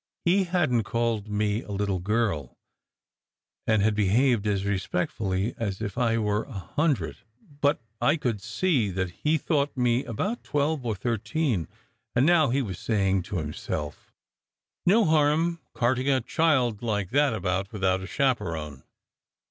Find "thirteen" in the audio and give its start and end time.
10.95-11.67